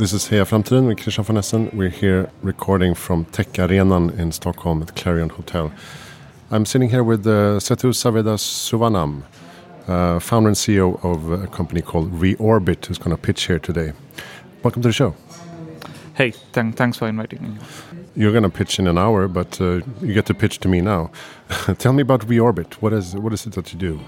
This 0.00 0.14
is 0.14 0.30
Heja 0.30 0.46
Framtiden 0.46 0.86
with 0.86 1.02
Christian 1.02 1.24
von 1.24 1.36
Essen. 1.36 1.68
We're 1.74 1.90
here 1.90 2.30
recording 2.40 2.94
from 2.94 3.26
Tech 3.26 3.58
Arenan 3.58 4.18
in 4.18 4.32
Stockholm 4.32 4.80
at 4.80 4.96
Clarion 4.96 5.28
Hotel. 5.28 5.70
I'm 6.50 6.64
sitting 6.64 6.88
here 6.88 7.04
with 7.04 7.26
uh, 7.26 7.60
Sethu 7.60 7.92
Saveda 7.92 8.38
Suvanam, 8.38 9.24
uh, 9.88 10.18
founder 10.18 10.48
and 10.48 10.56
CEO 10.56 10.98
of 11.04 11.30
a 11.30 11.46
company 11.48 11.82
called 11.82 12.10
Reorbit, 12.18 12.86
who's 12.86 12.96
going 12.96 13.14
to 13.14 13.20
pitch 13.20 13.46
here 13.46 13.58
today. 13.58 13.92
Welcome 14.62 14.80
to 14.80 14.88
the 14.88 14.94
show. 14.94 15.14
Hey, 16.14 16.30
th- 16.30 16.74
thanks 16.76 16.96
for 16.96 17.06
inviting 17.06 17.42
me. 17.42 17.58
You're 18.16 18.32
going 18.32 18.44
to 18.44 18.48
pitch 18.48 18.78
in 18.78 18.86
an 18.86 18.96
hour, 18.96 19.28
but 19.28 19.60
uh, 19.60 19.82
you 20.00 20.14
get 20.14 20.24
to 20.26 20.34
pitch 20.34 20.60
to 20.60 20.68
me 20.68 20.80
now. 20.80 21.10
Tell 21.76 21.92
me 21.92 22.00
about 22.00 22.22
Reorbit. 22.22 22.72
What 22.80 22.94
is 22.94 23.14
what 23.16 23.34
is 23.34 23.44
it 23.44 23.52
that 23.52 23.70
you 23.74 23.78
do? 23.78 24.00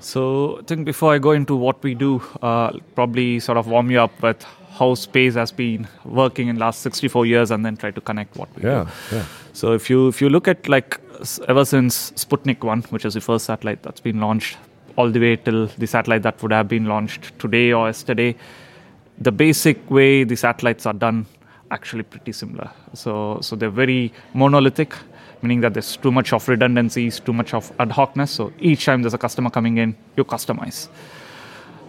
So, 0.00 0.58
I 0.58 0.62
think 0.62 0.84
before 0.84 1.14
I 1.14 1.18
go 1.18 1.30
into 1.30 1.56
what 1.56 1.82
we 1.82 1.94
do, 1.94 2.22
uh, 2.42 2.72
probably 2.94 3.40
sort 3.40 3.56
of 3.56 3.66
warm 3.66 3.90
you 3.90 4.00
up 4.00 4.22
with 4.22 4.44
how 4.80 4.94
space 4.94 5.34
has 5.34 5.52
been 5.52 5.86
working 6.04 6.48
in 6.48 6.58
last 6.58 6.80
64 6.80 7.26
years 7.26 7.50
and 7.50 7.64
then 7.66 7.76
try 7.76 7.90
to 7.90 8.00
connect 8.00 8.36
what 8.36 8.54
we 8.56 8.62
yeah, 8.62 8.84
do. 9.10 9.16
Yeah. 9.16 9.24
So 9.52 9.72
if 9.72 9.90
you 9.90 10.08
if 10.08 10.20
you 10.22 10.30
look 10.30 10.48
at 10.48 10.68
like 10.74 10.98
ever 11.48 11.64
since 11.64 12.12
Sputnik 12.12 12.64
1, 12.64 12.82
which 12.94 13.04
is 13.04 13.14
the 13.14 13.20
first 13.20 13.44
satellite 13.44 13.82
that's 13.82 14.00
been 14.00 14.20
launched 14.20 14.56
all 14.96 15.10
the 15.10 15.20
way 15.20 15.36
till 15.36 15.66
the 15.66 15.86
satellite 15.86 16.22
that 16.22 16.42
would 16.42 16.52
have 16.52 16.68
been 16.68 16.86
launched 16.86 17.38
today 17.38 17.72
or 17.72 17.86
yesterday, 17.88 18.34
the 19.18 19.32
basic 19.44 19.90
way 19.90 20.24
the 20.24 20.36
satellites 20.36 20.86
are 20.86 20.98
done 21.06 21.26
actually 21.70 22.02
pretty 22.02 22.32
similar. 22.32 22.70
So 22.94 23.38
so 23.42 23.56
they're 23.56 23.78
very 23.84 24.12
monolithic 24.34 24.94
meaning 25.42 25.60
that 25.62 25.72
there's 25.72 25.96
too 25.96 26.10
much 26.12 26.34
of 26.34 26.46
redundancies, 26.48 27.18
too 27.18 27.32
much 27.32 27.54
of 27.54 27.72
ad 27.78 27.88
hocness. 27.88 28.28
So 28.28 28.52
each 28.60 28.84
time 28.84 29.02
there's 29.02 29.14
a 29.14 29.18
customer 29.26 29.48
coming 29.48 29.78
in, 29.78 29.96
you 30.16 30.24
customize 30.24 30.88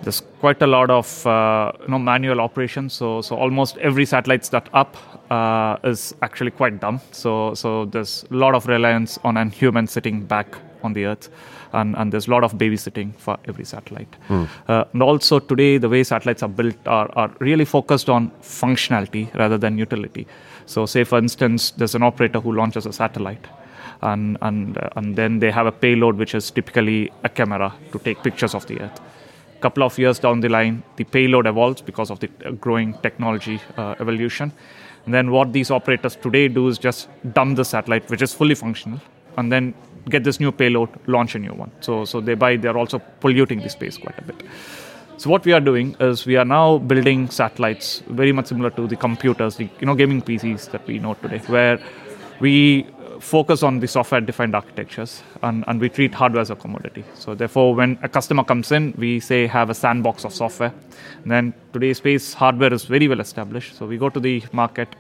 there's 0.04 0.22
quite 0.40 0.62
a 0.62 0.68
lot 0.68 0.90
of 0.90 1.26
uh, 1.28 1.72
you 1.82 1.88
know 1.90 2.00
manual 2.00 2.42
operations. 2.42 2.94
So 2.94 3.22
so 3.22 3.36
almost 3.36 3.78
every 3.78 4.06
satellite 4.06 4.44
that 4.52 4.70
up 4.74 4.98
uh, 5.32 5.78
is 5.84 6.14
actually 6.22 6.52
quite 6.52 6.80
dumb. 6.80 7.00
So 7.12 7.54
so 7.54 7.86
there's 7.86 8.26
a 8.32 8.34
lot 8.34 8.56
of 8.56 8.68
reliance 8.68 9.20
on 9.24 9.38
a 9.38 9.46
human 9.46 9.88
sitting 9.88 10.26
back 10.26 10.56
on 10.84 10.94
the 10.94 11.06
Earth, 11.06 11.30
and, 11.74 11.96
and 11.96 12.12
there's 12.12 12.28
a 12.28 12.32
lot 12.32 12.44
of 12.44 12.54
babysitting 12.54 13.14
for 13.16 13.38
every 13.46 13.66
satellite. 13.66 14.16
Mm. 14.30 14.48
Uh, 14.68 14.86
and 14.94 15.04
also 15.04 15.40
today 15.40 15.78
the 15.78 15.90
way 15.90 16.04
satellites 16.04 16.42
are 16.42 16.50
built 16.50 16.76
are, 16.88 17.10
are 17.16 17.32
really 17.40 17.66
focused 17.66 18.10
on 18.10 18.32
functionality 18.42 19.32
rather 19.36 19.60
than 19.60 19.78
utility. 19.78 20.26
So 20.66 20.88
say 20.88 21.04
for 21.04 21.20
instance 21.20 21.72
there's 21.72 21.94
an 21.94 22.04
operator 22.04 22.40
who 22.40 22.54
launches 22.54 22.86
a 22.86 22.94
satellite. 22.94 23.46
And, 24.04 24.40
and, 24.42 24.80
uh, 24.80 24.90
and 24.96 25.16
then 25.16 25.38
they 25.38 25.52
have 25.52 25.68
a 25.68 25.72
payload 25.72 26.16
which 26.16 26.34
is 26.34 26.50
typically 26.50 27.12
a 27.24 27.30
camera 27.30 27.72
to 27.92 28.00
take 28.00 28.24
pictures 28.24 28.56
of 28.56 28.66
the 28.66 28.82
Earth 28.82 29.00
couple 29.62 29.84
of 29.84 29.98
years 29.98 30.20
down 30.20 30.40
the 30.42 30.50
line, 30.50 30.84
the 30.98 31.04
payload 31.04 31.48
evolves 31.48 31.82
because 31.82 32.12
of 32.12 32.20
the 32.20 32.28
growing 32.60 32.94
technology 33.02 33.60
uh, 33.78 33.96
evolution. 34.00 34.52
And 35.06 35.14
then 35.14 35.32
what 35.32 35.54
these 35.54 35.72
operators 35.72 36.16
today 36.16 36.48
do 36.48 36.68
is 36.68 36.78
just 36.78 37.10
dump 37.34 37.56
the 37.56 37.66
satellite, 37.66 38.10
which 38.10 38.22
is 38.22 38.34
fully 38.34 38.56
functional, 38.56 39.00
and 39.38 39.52
then 39.52 39.74
get 40.10 40.24
this 40.24 40.40
new 40.40 40.52
payload, 40.52 40.90
launch 41.08 41.36
a 41.36 41.40
new 41.40 41.54
one. 41.54 41.72
So, 41.82 42.06
so 42.06 42.22
thereby 42.22 42.58
they're 42.58 42.78
also 42.78 43.00
polluting 43.20 43.62
the 43.62 43.70
space 43.70 43.98
quite 43.98 44.18
a 44.18 44.24
bit. 44.24 44.44
So 45.18 45.30
what 45.30 45.46
we 45.46 45.54
are 45.54 45.60
doing 45.60 45.96
is 46.00 46.26
we 46.26 46.36
are 46.36 46.46
now 46.46 46.80
building 46.80 47.30
satellites 47.30 48.02
very 48.08 48.32
much 48.32 48.48
similar 48.48 48.72
to 48.72 48.88
the 48.88 48.96
computers, 48.96 49.56
the 49.56 49.70
you 49.80 49.86
know 49.86 49.94
gaming 49.94 50.22
PCs 50.22 50.72
that 50.72 50.86
we 50.88 50.98
know 50.98 51.14
today, 51.14 51.38
where 51.48 51.80
we 52.40 52.88
focus 53.22 53.64
on 53.64 53.80
the 53.80 53.88
software 53.88 54.22
defined 54.22 54.56
architectures 54.56 55.22
and, 55.42 55.64
and 55.68 55.80
we 55.80 55.90
treat 55.90 56.14
hardware 56.14 56.42
as 56.42 56.50
a 56.50 56.56
commodity. 56.56 57.04
So, 57.14 57.36
therefore, 57.36 57.76
when 57.76 57.98
a 58.04 58.10
customer 58.10 58.44
comes 58.44 58.72
in, 58.72 58.94
we 58.98 59.20
say 59.20 59.48
have 59.48 59.70
a 59.70 59.74
sandbox 59.74 60.26
of 60.26 60.34
software. 60.34 60.74
And 61.24 61.32
then 61.32 61.54
today's 61.74 61.98
space 61.98 62.34
hardware 62.34 62.74
is 62.74 62.86
very 62.86 63.08
well 63.08 63.20
established. 63.20 63.76
So, 63.76 63.86
we 63.86 63.98
go 63.98 64.10
to 64.10 64.20
the 64.20 64.44
market, 64.52 64.96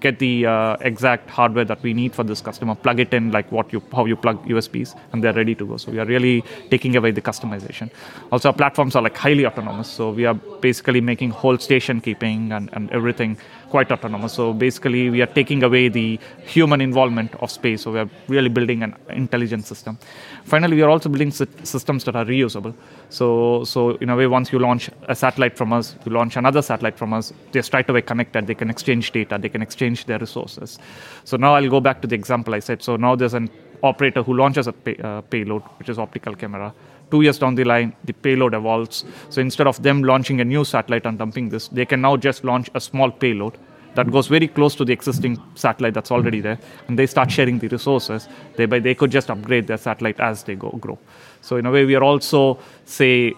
get 0.00 0.18
the 0.18 0.46
uh, 0.46 0.76
exact 0.80 1.28
hardware 1.30 1.64
that 1.64 1.82
we 1.82 1.94
need 1.94 2.14
for 2.14 2.22
this 2.22 2.40
customer, 2.40 2.74
plug 2.74 3.00
it 3.00 3.14
in 3.14 3.32
like 3.32 3.50
what 3.50 3.72
you 3.72 3.82
how 3.92 4.04
you 4.04 4.16
plug 4.16 4.44
USBs, 4.46 4.98
and 5.12 5.24
they're 5.24 5.32
ready 5.32 5.54
to 5.54 5.66
go. 5.66 5.76
So 5.76 5.90
we 5.92 5.98
are 5.98 6.04
really 6.04 6.44
taking 6.70 6.96
away 6.96 7.10
the 7.10 7.22
customization. 7.22 7.90
Also, 8.30 8.50
our 8.50 8.54
platforms 8.54 8.96
are 8.96 9.02
like 9.02 9.16
highly 9.16 9.46
autonomous. 9.46 9.88
So 9.88 10.10
we 10.10 10.26
are 10.26 10.34
basically 10.34 11.00
making 11.00 11.30
whole 11.30 11.58
station 11.58 12.00
keeping 12.00 12.52
and, 12.52 12.68
and 12.72 12.90
everything 12.90 13.38
quite 13.70 13.90
autonomous. 13.92 14.32
So 14.32 14.52
basically, 14.52 15.10
we 15.10 15.22
are 15.22 15.26
taking 15.26 15.62
away 15.62 15.88
the 15.88 16.18
human 16.44 16.80
involvement 16.80 17.34
of 17.36 17.50
space. 17.50 17.82
So 17.82 17.92
we 17.92 17.98
are 18.00 18.10
really 18.28 18.48
building 18.48 18.82
an 18.82 18.94
intelligent 19.10 19.66
system. 19.66 19.98
Finally, 20.44 20.76
we 20.76 20.82
are 20.82 20.90
also 20.90 21.08
building 21.08 21.30
systems 21.30 22.04
that 22.04 22.16
are 22.16 22.24
reusable. 22.24 22.74
So, 23.10 23.64
so 23.64 23.96
in 23.96 24.10
a 24.10 24.16
way, 24.16 24.26
once 24.26 24.52
you 24.52 24.58
launch 24.58 24.90
a 25.08 25.14
satellite 25.14 25.56
from 25.56 25.72
us, 25.72 25.94
you 26.04 26.12
launch 26.12 26.36
another 26.36 26.62
satellite 26.62 26.98
from 26.98 27.12
us, 27.12 27.32
they're 27.52 27.62
straight 27.62 27.88
away 27.88 28.02
connected. 28.02 28.46
They 28.46 28.54
can 28.54 28.70
exchange 28.70 29.12
data. 29.12 29.38
They 29.38 29.48
can 29.48 29.62
exchange 29.62 30.06
their 30.06 30.18
resources. 30.18 30.78
So 31.24 31.36
now 31.36 31.54
I'll 31.54 31.70
go 31.70 31.80
back 31.80 32.00
to 32.02 32.08
the 32.08 32.14
example 32.14 32.54
I 32.54 32.60
said. 32.60 32.82
So 32.82 32.96
now 32.96 33.16
there's 33.16 33.34
an 33.34 33.50
operator 33.82 34.22
who 34.22 34.34
launches 34.34 34.66
a 34.66 34.72
pay, 34.72 34.96
uh, 34.96 35.20
payload, 35.22 35.62
which 35.78 35.88
is 35.88 35.98
optical 35.98 36.34
camera 36.34 36.72
two 37.10 37.22
years 37.22 37.38
down 37.38 37.54
the 37.54 37.64
line, 37.64 37.94
the 38.04 38.12
payload 38.12 38.54
evolves. 38.54 39.04
So 39.30 39.40
instead 39.40 39.66
of 39.66 39.82
them 39.82 40.02
launching 40.02 40.40
a 40.40 40.44
new 40.44 40.64
satellite 40.64 41.06
and 41.06 41.18
dumping 41.18 41.48
this, 41.48 41.68
they 41.68 41.84
can 41.84 42.00
now 42.00 42.16
just 42.16 42.44
launch 42.44 42.70
a 42.74 42.80
small 42.80 43.10
payload 43.10 43.56
that 43.94 44.10
goes 44.10 44.28
very 44.28 44.46
close 44.46 44.74
to 44.76 44.84
the 44.84 44.92
existing 44.92 45.42
satellite 45.54 45.94
that's 45.94 46.12
already 46.12 46.40
there, 46.40 46.58
and 46.86 46.98
they 46.98 47.06
start 47.06 47.30
sharing 47.30 47.58
the 47.58 47.68
resources. 47.68 48.28
Thereby, 48.54 48.78
they 48.78 48.94
could 48.94 49.10
just 49.10 49.30
upgrade 49.30 49.66
their 49.66 49.78
satellite 49.78 50.20
as 50.20 50.44
they 50.44 50.54
go 50.54 50.70
grow. 50.70 50.98
So 51.40 51.56
in 51.56 51.66
a 51.66 51.70
way, 51.70 51.84
we 51.84 51.96
are 51.96 52.04
also 52.04 52.58
say 52.84 53.34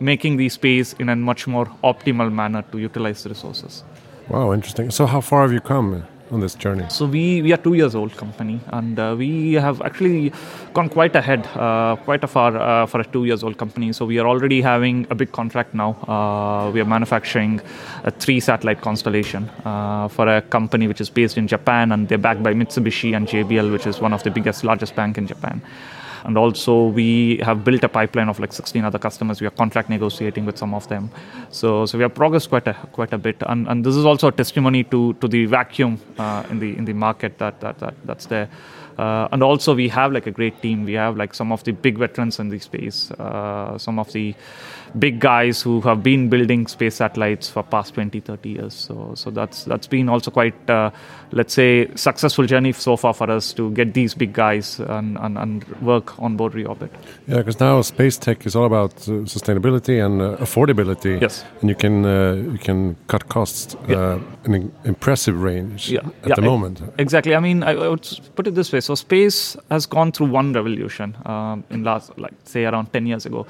making 0.00 0.36
the 0.36 0.48
space 0.48 0.92
in 0.94 1.08
a 1.08 1.16
much 1.16 1.46
more 1.46 1.66
optimal 1.82 2.30
manner 2.30 2.62
to 2.72 2.78
utilize 2.78 3.22
the 3.22 3.30
resources. 3.30 3.84
Wow, 4.28 4.52
interesting. 4.52 4.90
So 4.90 5.06
how 5.06 5.20
far 5.20 5.42
have 5.42 5.52
you 5.52 5.60
come? 5.60 6.04
On 6.30 6.40
this 6.40 6.54
journey? 6.54 6.86
So 6.90 7.06
we, 7.06 7.42
we 7.42 7.52
are 7.52 7.56
two 7.56 7.74
years 7.74 7.94
old 7.94 8.16
company, 8.16 8.60
and 8.68 8.98
uh, 8.98 9.14
we 9.16 9.54
have 9.54 9.80
actually 9.82 10.32
gone 10.74 10.88
quite 10.88 11.14
ahead, 11.16 11.46
uh, 11.54 11.96
quite 11.96 12.24
a 12.24 12.26
far 12.26 12.56
uh, 12.56 12.86
for 12.86 13.00
a 13.00 13.04
two 13.04 13.24
years 13.24 13.42
old 13.42 13.58
company. 13.58 13.92
So 13.92 14.04
we 14.06 14.18
are 14.18 14.26
already 14.26 14.60
having 14.60 15.06
a 15.10 15.14
big 15.14 15.32
contract 15.32 15.74
now. 15.74 15.92
Uh, 16.06 16.70
we 16.70 16.80
are 16.80 16.84
manufacturing 16.84 17.60
a 18.04 18.10
three 18.10 18.40
satellite 18.40 18.80
constellation 18.80 19.48
uh, 19.64 20.08
for 20.08 20.28
a 20.28 20.42
company 20.42 20.88
which 20.88 21.00
is 21.00 21.10
based 21.10 21.38
in 21.38 21.46
Japan, 21.46 21.92
and 21.92 22.08
they're 22.08 22.18
backed 22.18 22.42
by 22.42 22.54
Mitsubishi 22.54 23.16
and 23.16 23.26
JBL, 23.26 23.72
which 23.72 23.86
is 23.86 24.00
one 24.00 24.12
of 24.12 24.22
the 24.22 24.30
biggest, 24.30 24.64
largest 24.64 24.94
bank 24.94 25.18
in 25.18 25.26
Japan 25.26 25.62
and 26.26 26.36
also 26.36 26.88
we 26.88 27.38
have 27.42 27.64
built 27.64 27.84
a 27.84 27.88
pipeline 27.88 28.28
of 28.28 28.40
like 28.40 28.52
16 28.52 28.84
other 28.84 28.98
customers. 28.98 29.40
We 29.40 29.46
are 29.46 29.50
contract 29.50 29.88
negotiating 29.88 30.44
with 30.44 30.58
some 30.58 30.74
of 30.74 30.88
them. 30.88 31.10
So 31.50 31.86
so 31.86 31.98
we 31.98 32.02
have 32.02 32.14
progressed 32.14 32.48
quite 32.50 32.66
a 32.66 32.74
quite 32.92 33.12
a 33.12 33.18
bit. 33.18 33.36
And, 33.46 33.68
and 33.68 33.84
this 33.84 33.96
is 33.96 34.04
also 34.04 34.28
a 34.28 34.32
testimony 34.32 34.84
to 34.84 35.14
to 35.14 35.28
the 35.28 35.46
vacuum 35.46 35.98
uh, 36.18 36.42
in 36.50 36.58
the 36.58 36.76
in 36.76 36.84
the 36.84 36.92
market 36.92 37.38
that 37.38 37.60
that, 37.60 37.78
that 37.78 37.94
that's 38.04 38.26
there. 38.26 38.48
Uh, 38.98 39.28
and 39.30 39.42
also 39.42 39.74
we 39.74 39.88
have 39.88 40.12
like 40.12 40.26
a 40.26 40.30
great 40.30 40.60
team. 40.62 40.84
We 40.84 40.94
have 40.94 41.16
like 41.16 41.34
some 41.34 41.52
of 41.52 41.62
the 41.64 41.72
big 41.72 41.98
veterans 41.98 42.38
in 42.38 42.48
the 42.48 42.58
space. 42.58 43.10
Uh, 43.12 43.78
some 43.78 43.98
of 43.98 44.12
the 44.12 44.34
big 44.98 45.20
guys 45.20 45.62
who 45.62 45.80
have 45.80 46.02
been 46.02 46.28
building 46.28 46.66
space 46.66 46.96
satellites 46.96 47.48
for 47.48 47.62
past 47.62 47.94
20 47.94 48.20
30 48.20 48.48
years. 48.48 48.74
So 48.74 49.12
so 49.14 49.30
that's 49.30 49.64
that's 49.64 49.86
been 49.86 50.08
also 50.08 50.30
quite 50.30 50.70
uh, 50.70 50.90
let's 51.32 51.54
say 51.54 51.88
successful 51.94 52.46
journey 52.46 52.72
so 52.72 52.96
far 52.96 53.14
for 53.14 53.30
us 53.30 53.52
to 53.54 53.70
get 53.72 53.94
these 53.94 54.14
big 54.14 54.32
guys 54.32 54.80
and, 54.80 55.18
and, 55.18 55.38
and 55.38 55.64
work 55.82 56.18
on 56.20 56.36
board 56.36 56.52
reorbit. 56.52 56.90
Yeah 57.26 57.38
because 57.46 57.60
now 57.60 57.80
space 57.82 58.18
tech 58.18 58.44
is 58.46 58.56
all 58.56 58.64
about 58.64 58.92
uh, 59.08 59.24
sustainability 59.24 60.04
and 60.04 60.20
uh, 60.20 60.36
affordability. 60.38 61.20
Yes. 61.20 61.44
And 61.60 61.70
you 61.70 61.76
can 61.76 62.04
uh, 62.04 62.34
you 62.34 62.58
can 62.58 62.96
cut 63.06 63.28
costs 63.28 63.76
yeah. 63.88 63.96
Uh, 63.96 64.20
in 64.44 64.54
an 64.54 64.72
impressive 64.84 65.40
range 65.40 65.90
yeah. 65.90 66.00
at 66.22 66.28
yeah, 66.28 66.34
the 66.34 66.42
moment. 66.42 66.82
exactly. 66.98 67.34
I 67.34 67.40
mean 67.40 67.62
I, 67.62 67.72
I, 67.72 67.88
would 67.88 68.08
put 68.34 68.46
it 68.46 68.54
this 68.54 68.72
way. 68.72 68.80
So 68.80 68.94
space 68.94 69.56
has 69.70 69.86
gone 69.86 70.12
through 70.12 70.28
one 70.28 70.52
revolution 70.52 71.16
um, 71.24 71.64
in 71.70 71.84
last 71.84 72.18
like 72.18 72.34
say 72.44 72.64
around 72.64 72.92
10 72.92 73.06
years 73.06 73.26
ago 73.26 73.46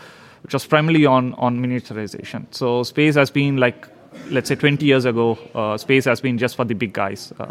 which 0.47 0.53
was 0.53 0.65
primarily 0.65 1.05
on, 1.05 1.35
on 1.35 1.59
miniaturization. 1.59 2.47
So 2.53 2.85
space 2.85 3.17
has 3.17 3.33
been 3.33 3.57
like, 3.57 3.89
let's 4.31 4.49
say 4.49 4.55
20 4.55 4.87
years 4.87 5.05
ago, 5.05 5.37
uh, 5.57 5.77
space 5.77 6.05
has 6.05 6.21
been 6.21 6.39
just 6.39 6.55
for 6.55 6.65
the 6.65 6.75
big 6.75 6.93
guys. 6.93 7.33
Uh, 7.41 7.51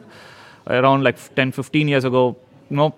around 0.67 1.03
like 1.03 1.17
10, 1.35 1.51
15 1.51 1.89
years 1.89 2.05
ago, 2.05 2.37
you 2.69 2.77
know, 2.77 2.95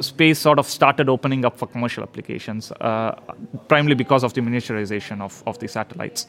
space 0.00 0.40
sort 0.40 0.58
of 0.58 0.66
started 0.66 1.08
opening 1.08 1.44
up 1.44 1.56
for 1.56 1.68
commercial 1.68 2.02
applications, 2.02 2.72
uh, 2.80 3.12
primarily 3.68 3.94
because 3.94 4.24
of 4.24 4.34
the 4.34 4.40
miniaturization 4.40 5.20
of, 5.20 5.44
of 5.46 5.60
the 5.60 5.68
satellites. 5.68 6.26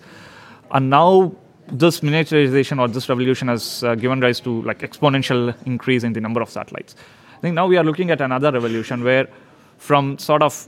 And 0.70 0.92
now 0.92 1.34
this 1.72 2.02
miniaturization 2.02 2.80
or 2.80 2.88
this 2.88 3.10
revolution 3.10 3.48
has 3.48 3.84
uh, 3.84 3.96
given 3.96 4.22
rise 4.22 4.40
to 4.42 4.62
like 4.62 4.81
exponential 4.81 5.56
increase 5.66 6.04
in 6.04 6.13
the 6.13 6.22
number 6.22 6.40
of 6.40 6.52
satellites. 6.52 6.96
I 7.36 7.42
think 7.42 7.56
now 7.56 7.66
we 7.66 7.78
are 7.78 7.84
looking 7.84 8.12
at 8.12 8.22
another 8.22 8.52
revolution 8.52 9.04
where 9.04 9.28
from 9.78 10.18
sort 10.18 10.42
of 10.42 10.68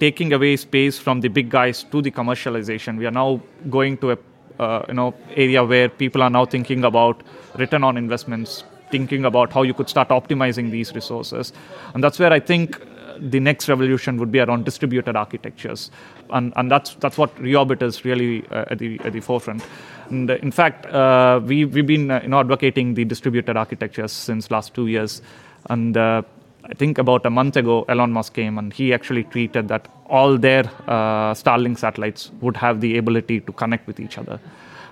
taking 0.00 0.32
away 0.32 0.56
space 0.56 0.98
from 0.98 1.20
the 1.20 1.28
big 1.28 1.50
guys 1.50 1.84
to 1.84 2.02
the 2.02 2.10
commercialization. 2.10 2.98
We 2.98 3.06
are 3.06 3.10
now 3.10 3.40
going 3.68 3.98
to 3.98 4.12
a 4.12 4.18
uh, 4.58 4.84
you 4.88 4.94
know 4.94 5.14
area 5.34 5.64
where 5.64 5.88
people 5.88 6.22
are 6.22 6.30
now 6.30 6.46
thinking 6.46 6.84
about 6.84 7.22
return 7.56 7.84
on 7.84 7.96
investments, 7.96 8.64
thinking 8.90 9.24
about 9.24 9.52
how 9.52 9.62
you 9.62 9.74
could 9.74 9.88
start 9.88 10.08
optimizing 10.08 10.70
these 10.70 10.94
resources, 10.94 11.52
and 11.94 12.02
that's 12.02 12.18
where 12.18 12.32
I 12.32 12.40
think 12.40 12.80
the 13.18 13.40
next 13.40 13.68
revolution 13.68 14.18
would 14.18 14.30
be 14.30 14.40
around 14.40 14.64
distributed 14.64 15.16
architectures, 15.16 15.90
and 16.30 16.52
and 16.56 16.70
that's 16.70 16.94
that's 16.96 17.18
what 17.18 17.34
Reorbit 17.36 17.82
is 17.82 18.04
really 18.04 18.46
uh, 18.50 18.64
at 18.70 18.78
the 18.78 18.98
at 19.04 19.12
the 19.12 19.20
forefront. 19.20 19.62
And 20.08 20.30
uh, 20.30 20.36
in 20.36 20.50
fact, 20.50 20.86
uh, 20.86 21.40
we 21.44 21.64
we've 21.64 21.86
been 21.86 22.10
uh, 22.10 22.20
you 22.22 22.28
know 22.28 22.40
advocating 22.40 22.94
the 22.94 23.04
distributed 23.04 23.56
architectures 23.56 24.12
since 24.12 24.50
last 24.50 24.74
two 24.74 24.86
years, 24.86 25.22
and. 25.68 26.24
I 26.68 26.74
think 26.74 26.98
about 26.98 27.24
a 27.26 27.30
month 27.30 27.56
ago, 27.56 27.84
Elon 27.88 28.12
Musk 28.12 28.34
came 28.34 28.58
and 28.58 28.72
he 28.72 28.92
actually 28.92 29.24
tweeted 29.24 29.68
that 29.68 29.88
all 30.06 30.36
their 30.36 30.64
uh, 30.86 31.32
Starlink 31.34 31.78
satellites 31.78 32.30
would 32.40 32.56
have 32.56 32.80
the 32.80 32.98
ability 32.98 33.40
to 33.40 33.52
connect 33.52 33.86
with 33.86 34.00
each 34.00 34.18
other 34.18 34.40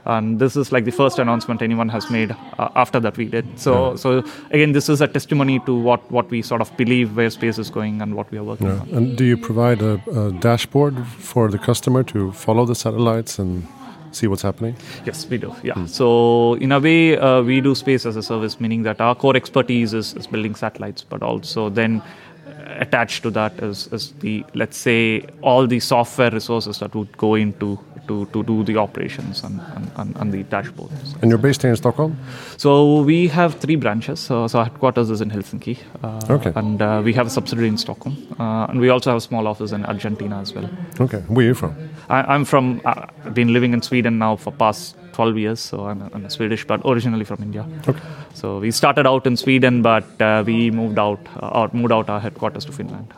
and 0.06 0.38
this 0.38 0.56
is 0.56 0.70
like 0.70 0.84
the 0.84 0.92
first 0.92 1.18
announcement 1.18 1.62
anyone 1.62 1.88
has 1.88 2.10
made 2.10 2.34
uh, 2.58 2.68
after 2.76 3.00
that 3.00 3.16
we 3.16 3.24
did 3.24 3.46
so 3.58 3.90
yeah. 3.90 3.96
so 3.96 4.24
again 4.50 4.72
this 4.72 4.88
is 4.88 5.00
a 5.00 5.08
testimony 5.08 5.58
to 5.60 5.74
what 5.74 6.10
what 6.10 6.28
we 6.30 6.42
sort 6.42 6.60
of 6.60 6.74
believe 6.76 7.16
where 7.16 7.30
space 7.30 7.58
is 7.58 7.70
going 7.70 8.02
and 8.02 8.14
what 8.14 8.30
we 8.30 8.38
are 8.38 8.44
working 8.44 8.66
yeah. 8.66 8.80
on 8.80 8.88
and 8.90 9.16
do 9.16 9.24
you 9.24 9.36
provide 9.36 9.80
a, 9.82 10.00
a 10.10 10.32
dashboard 10.32 11.06
for 11.06 11.48
the 11.48 11.58
customer 11.58 12.02
to 12.02 12.32
follow 12.32 12.64
the 12.66 12.74
satellites 12.74 13.38
and 13.38 13.66
see 14.14 14.26
what's 14.26 14.42
happening? 14.42 14.76
Yes, 15.04 15.26
we 15.26 15.38
do. 15.38 15.54
Yeah. 15.62 15.74
Mm. 15.74 15.88
So 15.88 16.54
in 16.54 16.72
a 16.72 16.80
way, 16.80 17.16
uh, 17.16 17.42
we 17.42 17.60
do 17.60 17.74
space 17.74 18.06
as 18.06 18.16
a 18.16 18.22
service, 18.22 18.60
meaning 18.60 18.82
that 18.84 19.00
our 19.00 19.14
core 19.14 19.36
expertise 19.36 19.94
is, 19.94 20.14
is 20.14 20.26
building 20.26 20.54
satellites, 20.54 21.02
but 21.02 21.22
also 21.22 21.68
then 21.68 22.02
attached 22.66 23.22
to 23.22 23.30
that 23.30 23.52
is, 23.60 23.86
is 23.92 24.12
the 24.20 24.44
let's 24.54 24.76
say 24.76 25.24
all 25.42 25.66
the 25.66 25.80
software 25.80 26.30
resources 26.30 26.78
that 26.78 26.94
would 26.94 27.16
go 27.16 27.34
into 27.34 27.78
to, 28.08 28.26
to 28.26 28.42
do 28.42 28.64
the 28.64 28.76
operations 28.76 29.42
and, 29.44 29.60
and, 29.96 30.16
and, 30.16 30.32
the 30.32 30.44
dashboards. 30.44 31.20
And 31.22 31.30
you're 31.30 31.38
based 31.38 31.62
here 31.62 31.70
in 31.70 31.76
Stockholm? 31.76 32.18
So 32.56 33.02
we 33.02 33.28
have 33.28 33.54
three 33.54 33.76
branches. 33.76 34.20
So, 34.20 34.46
so 34.46 34.58
our 34.58 34.64
headquarters 34.64 35.10
is 35.10 35.20
in 35.20 35.30
Helsinki. 35.30 35.78
Uh, 36.02 36.20
okay. 36.30 36.52
And 36.54 36.80
uh, 36.80 37.02
we 37.04 37.12
have 37.12 37.26
a 37.26 37.30
subsidiary 37.30 37.68
in 37.68 37.78
Stockholm. 37.78 38.16
Uh, 38.38 38.66
and 38.68 38.80
we 38.80 38.88
also 38.88 39.10
have 39.10 39.18
a 39.18 39.20
small 39.20 39.46
office 39.46 39.72
in 39.72 39.84
Argentina 39.86 40.40
as 40.40 40.54
well. 40.54 40.68
Okay. 41.00 41.18
Where 41.28 41.44
are 41.44 41.48
you 41.48 41.54
from? 41.54 41.74
I, 42.08 42.34
am 42.34 42.44
from, 42.44 42.80
uh, 42.84 43.06
I've 43.24 43.34
been 43.34 43.52
living 43.52 43.72
in 43.72 43.82
Sweden 43.82 44.18
now 44.18 44.36
for 44.36 44.52
past 44.52 44.96
12 45.12 45.38
years. 45.38 45.60
So 45.60 45.86
I'm, 45.86 46.10
I'm 46.12 46.28
Swedish, 46.30 46.66
but 46.66 46.80
originally 46.84 47.24
from 47.24 47.42
India. 47.42 47.66
Okay. 47.88 48.00
So 48.34 48.58
we 48.58 48.70
started 48.70 49.06
out 49.06 49.26
in 49.26 49.36
Sweden, 49.36 49.82
but 49.82 50.20
uh, 50.20 50.42
we 50.46 50.70
moved 50.70 50.98
out, 50.98 51.20
uh, 51.40 51.48
or 51.48 51.70
moved 51.72 51.92
out 51.92 52.08
our 52.08 52.20
headquarters 52.20 52.64
to 52.66 52.72
Finland. 52.72 53.12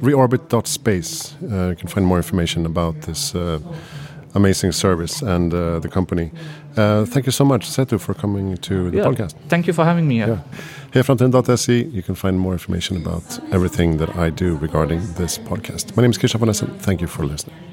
Reorbit.space. 0.00 1.36
you 1.40 1.76
can 1.78 1.88
find 1.88 2.04
more 2.04 2.16
information 2.16 2.66
about 2.66 3.02
this 3.02 3.34
amazing 4.34 4.72
service 4.72 5.22
and 5.22 5.52
uh, 5.52 5.78
the 5.78 5.88
company. 5.88 6.30
Uh, 6.76 7.04
thank 7.04 7.26
you 7.26 7.32
so 7.32 7.44
much, 7.44 7.68
Sethu, 7.68 8.00
for 8.00 8.14
coming 8.14 8.56
to 8.56 8.90
the 8.90 8.98
yeah, 8.98 9.04
podcast. 9.04 9.34
Thank 9.48 9.66
you 9.66 9.72
for 9.72 9.84
having 9.84 10.08
me 10.08 10.16
here. 10.16 10.42
Yeah. 10.94 11.02
Framtiden.se, 11.02 11.84
you 11.84 12.02
can 12.02 12.14
find 12.14 12.38
more 12.38 12.52
information 12.52 12.96
about 12.96 13.24
everything 13.52 13.98
that 13.98 14.16
I 14.16 14.30
do 14.30 14.56
regarding 14.56 15.00
this 15.14 15.38
podcast. 15.38 15.96
My 15.96 16.02
name 16.02 16.10
is 16.10 16.32
von 16.32 16.48
Essen. 16.48 16.78
Thank 16.78 17.00
you 17.00 17.06
for 17.06 17.24
listening. 17.24 17.71